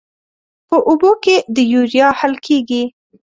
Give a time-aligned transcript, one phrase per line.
[0.67, 2.83] په اوبو کې د یوریا حل کیږي.